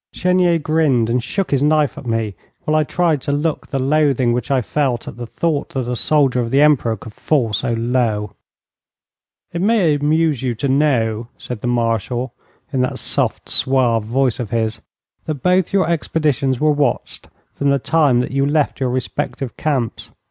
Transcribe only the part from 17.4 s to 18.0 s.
from the